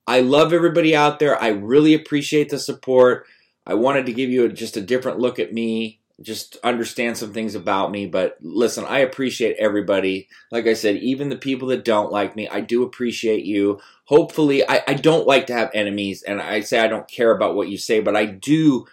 I 0.06 0.22
love 0.22 0.54
everybody 0.54 0.96
out 0.96 1.20
there. 1.20 1.42
I 1.42 1.50
really 1.50 1.94
appreciate 1.94 2.50
the 2.50 2.60
support. 2.60 3.26
I 3.66 3.74
wanted 3.74 4.06
to 4.06 4.14
give 4.14 4.30
you 4.30 4.46
a, 4.46 4.50
just 4.50 4.78
a 4.78 4.82
different 4.82 5.20
look 5.20 5.40
at 5.40 5.54
me, 5.54 6.00
just 6.22 6.58
understand 6.64 7.18
some 7.18 7.32
things 7.32 7.56
about 7.56 7.92
me. 7.92 8.08
But 8.08 8.38
listen, 8.42 8.86
I 8.86 9.00
appreciate 9.00 9.56
everybody. 9.60 10.28
Like 10.52 10.66
I 10.66 10.74
said, 10.74 10.98
even 10.98 11.30
the 11.30 11.36
people 11.36 11.68
that 11.70 11.86
don't 11.86 12.12
like 12.12 12.36
me, 12.36 12.48
I 12.48 12.62
do 12.62 12.84
appreciate 12.84 13.46
you. 13.46 13.80
Hopefully, 14.06 14.68
I, 14.68 14.82
I 14.88 14.94
don't 14.94 15.28
like 15.28 15.48
to 15.48 15.54
have 15.54 15.70
enemies, 15.74 16.24
and 16.24 16.42
I 16.42 16.62
say 16.62 16.80
I 16.80 16.88
don't 16.88 17.08
care 17.08 17.32
about 17.32 17.56
what 17.56 17.70
you 17.70 17.78
say, 17.78 18.00
but 18.00 18.16
I 18.16 18.26
do 18.26 18.88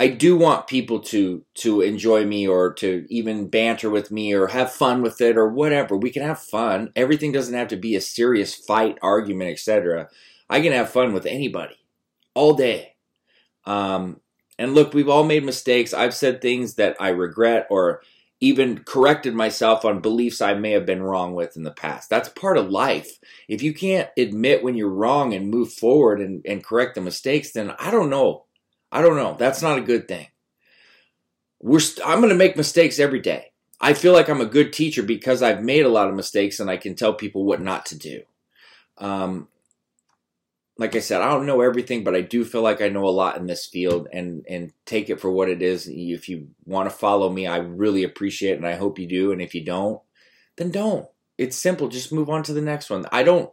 I 0.00 0.08
do 0.08 0.36
want 0.36 0.68
people 0.68 1.00
to 1.00 1.44
to 1.56 1.80
enjoy 1.80 2.24
me 2.24 2.46
or 2.46 2.72
to 2.74 3.04
even 3.10 3.48
banter 3.48 3.90
with 3.90 4.12
me 4.12 4.32
or 4.32 4.46
have 4.46 4.72
fun 4.72 5.02
with 5.02 5.20
it 5.20 5.36
or 5.36 5.48
whatever. 5.48 5.96
We 5.96 6.10
can 6.10 6.22
have 6.22 6.38
fun. 6.38 6.92
Everything 6.94 7.32
doesn't 7.32 7.54
have 7.54 7.68
to 7.68 7.76
be 7.76 7.96
a 7.96 8.00
serious 8.00 8.54
fight, 8.54 8.98
argument, 9.02 9.50
etc. 9.50 10.08
I 10.48 10.60
can 10.60 10.72
have 10.72 10.90
fun 10.90 11.12
with 11.12 11.26
anybody 11.26 11.74
all 12.34 12.54
day. 12.54 12.94
Um, 13.64 14.20
and 14.58 14.74
look, 14.74 14.92
we've 14.92 15.08
all 15.08 15.24
made 15.24 15.44
mistakes. 15.44 15.94
I've 15.94 16.14
said 16.14 16.40
things 16.40 16.74
that 16.74 16.96
I 17.00 17.10
regret 17.10 17.66
or 17.70 18.02
even 18.40 18.84
corrected 18.84 19.34
myself 19.34 19.84
on 19.84 20.00
beliefs 20.00 20.40
I 20.40 20.54
may 20.54 20.72
have 20.72 20.86
been 20.86 21.02
wrong 21.02 21.34
with 21.34 21.56
in 21.56 21.64
the 21.64 21.72
past. 21.72 22.08
That's 22.08 22.28
part 22.28 22.56
of 22.56 22.70
life. 22.70 23.18
If 23.48 23.62
you 23.62 23.74
can't 23.74 24.08
admit 24.16 24.62
when 24.62 24.76
you're 24.76 24.88
wrong 24.88 25.34
and 25.34 25.50
move 25.50 25.72
forward 25.72 26.20
and, 26.20 26.42
and 26.46 26.62
correct 26.62 26.94
the 26.94 27.00
mistakes, 27.00 27.52
then 27.52 27.74
I 27.78 27.90
don't 27.90 28.10
know 28.10 28.44
I 28.90 29.02
don't 29.02 29.16
know. 29.16 29.36
That's 29.38 29.62
not 29.62 29.78
a 29.78 29.82
good 29.82 30.08
thing. 30.08 30.28
We're 31.60 31.80
st- 31.80 32.06
I'm 32.06 32.18
going 32.18 32.30
to 32.30 32.36
make 32.36 32.56
mistakes 32.56 32.98
every 32.98 33.20
day. 33.20 33.52
I 33.80 33.94
feel 33.94 34.12
like 34.12 34.28
I'm 34.28 34.40
a 34.40 34.46
good 34.46 34.72
teacher 34.72 35.02
because 35.02 35.42
I've 35.42 35.62
made 35.62 35.84
a 35.84 35.90
lot 35.90 36.08
of 36.08 36.14
mistakes 36.14 36.58
and 36.58 36.70
I 36.70 36.76
can 36.76 36.94
tell 36.94 37.14
people 37.14 37.44
what 37.44 37.60
not 37.60 37.86
to 37.86 37.98
do. 37.98 38.22
Um, 38.96 39.48
like 40.78 40.94
I 40.94 41.00
said, 41.00 41.20
I 41.20 41.30
don't 41.30 41.46
know 41.46 41.60
everything, 41.60 42.04
but 42.04 42.14
I 42.14 42.20
do 42.20 42.44
feel 42.44 42.62
like 42.62 42.80
I 42.80 42.88
know 42.88 43.06
a 43.06 43.10
lot 43.10 43.36
in 43.36 43.46
this 43.46 43.66
field 43.66 44.08
and 44.12 44.44
and 44.48 44.72
take 44.86 45.10
it 45.10 45.20
for 45.20 45.30
what 45.30 45.48
it 45.48 45.60
is. 45.60 45.88
If 45.88 46.28
you 46.28 46.48
want 46.64 46.88
to 46.88 46.96
follow 46.96 47.30
me, 47.30 47.46
I 47.46 47.58
really 47.58 48.04
appreciate 48.04 48.52
it 48.52 48.58
and 48.58 48.66
I 48.66 48.76
hope 48.76 48.98
you 48.98 49.06
do. 49.06 49.32
And 49.32 49.42
if 49.42 49.54
you 49.54 49.64
don't, 49.64 50.00
then 50.56 50.70
don't. 50.70 51.06
It's 51.36 51.56
simple. 51.56 51.88
Just 51.88 52.12
move 52.12 52.30
on 52.30 52.42
to 52.44 52.52
the 52.52 52.60
next 52.60 52.90
one. 52.90 53.06
I 53.12 53.22
don't 53.22 53.50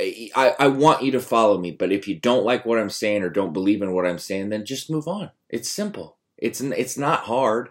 I, 0.00 0.54
I 0.58 0.68
want 0.68 1.02
you 1.02 1.12
to 1.12 1.20
follow 1.20 1.58
me, 1.58 1.70
but 1.70 1.90
if 1.90 2.06
you 2.06 2.18
don't 2.18 2.44
like 2.44 2.66
what 2.66 2.78
I'm 2.78 2.90
saying 2.90 3.22
or 3.22 3.30
don't 3.30 3.54
believe 3.54 3.80
in 3.80 3.92
what 3.92 4.06
I'm 4.06 4.18
saying, 4.18 4.50
then 4.50 4.66
just 4.66 4.90
move 4.90 5.08
on. 5.08 5.30
It's 5.48 5.70
simple. 5.70 6.16
It's 6.36 6.60
it's 6.60 6.98
not 6.98 7.20
hard, 7.20 7.70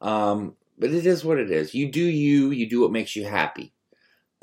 um, 0.00 0.54
but 0.78 0.90
it 0.90 1.04
is 1.04 1.24
what 1.24 1.38
it 1.38 1.50
is. 1.50 1.74
You 1.74 1.90
do 1.90 2.02
you. 2.02 2.50
You 2.50 2.68
do 2.68 2.80
what 2.80 2.92
makes 2.92 3.14
you 3.14 3.26
happy. 3.26 3.74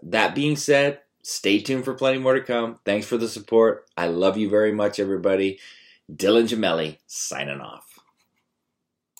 That 0.03 0.35
being 0.35 0.55
said, 0.55 0.99
stay 1.23 1.59
tuned 1.59 1.85
for 1.85 1.95
plenty 1.95 2.19
more 2.19 2.35
to 2.35 2.41
come. 2.41 2.79
Thanks 2.85 3.07
for 3.07 3.17
the 3.17 3.27
support. 3.27 3.87
I 3.97 4.07
love 4.07 4.37
you 4.37 4.49
very 4.49 4.71
much, 4.73 4.99
everybody. 4.99 5.59
Dylan 6.13 6.43
Gemelli 6.47 6.97
signing 7.07 7.61
off. 7.61 7.82